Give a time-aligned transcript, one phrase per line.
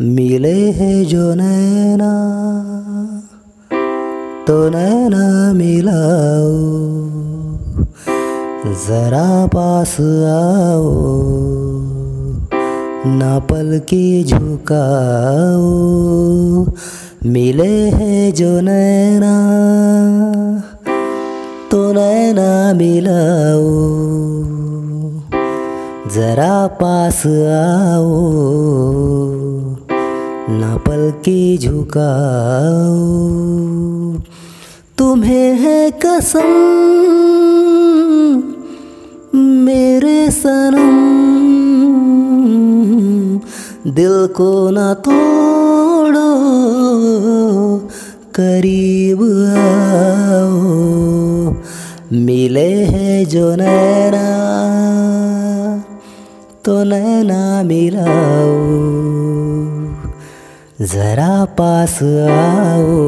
[0.00, 2.12] मिले हैं जो नैना
[4.46, 6.50] तो नैना मिलाओ।
[8.66, 11.14] जरा पास आओ,
[13.06, 15.60] ना पल की झुकाओ।
[17.26, 19.34] मिले हैं जो नैना
[21.70, 24.00] तो नैना मिलाओ।
[26.14, 28.32] जरा पास आओ,
[30.58, 32.98] ना पल की झुकाओ।
[34.98, 36.48] तुम्हें है कसम,
[39.38, 41.10] मेरे सनम।
[43.90, 46.28] दिल को ना तोड़ो,
[48.34, 49.22] करीब
[49.56, 50.70] आओ।
[52.12, 54.89] मिले हैं जो नैना।
[56.64, 58.56] तो नैना मिलाओ
[60.82, 62.98] जरा पास आओ,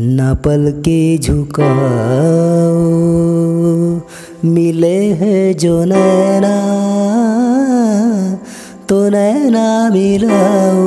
[0.00, 1.68] न पल के झुकाओ।
[4.44, 6.56] मिले हैं जो नैना
[8.88, 10.86] तो नैना मिलाओ।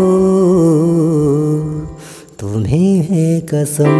[2.40, 3.98] तुम्हें है कसम,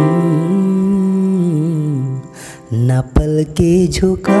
[2.74, 4.40] न पल के झुकाओ।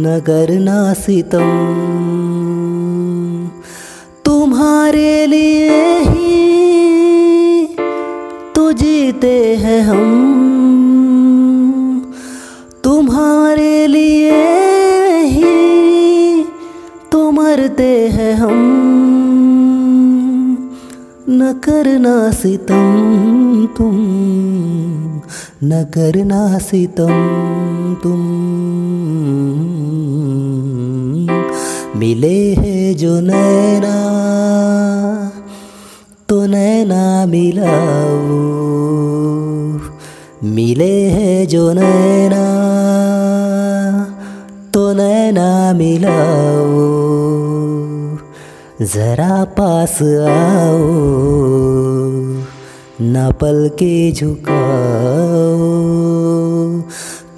[0.00, 1.48] न करना सितम
[4.24, 7.66] तुम्हारे लिए ही
[8.56, 10.04] तो जीते हैं हम।
[12.84, 14.32] तुम्हारे लिए
[15.24, 16.44] ही
[17.12, 18.56] तो मरते हैं हम।
[21.28, 23.96] न करना सितम तुम
[25.64, 27.77] न करना सितम
[31.98, 33.94] मिले हैं जो नैना
[36.28, 38.26] तो नैना मिलाओ
[40.44, 42.44] मिले हैं जो नैना
[44.74, 46.86] तो नैना मिलाओ
[48.82, 50.78] जरा पास आओ,
[53.02, 54.62] न पल के झुकाओ।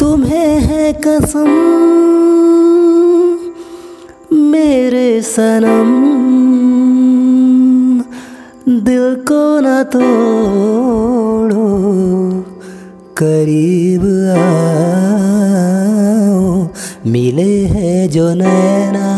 [0.01, 2.00] तुम्हें है कसम
[4.51, 5.91] मेरे सनम।
[8.81, 11.65] दिल को न तोड़ो,
[13.17, 14.03] करीब
[14.37, 14.69] आओ।
[17.07, 19.11] मिले हैं जो नैना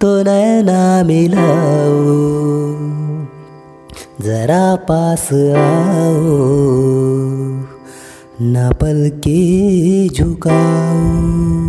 [0.00, 2.16] तो नैना मिलाओ।
[4.20, 6.38] जरा पास आओ,
[8.42, 9.40] न पल के
[10.08, 11.67] झुकाओ।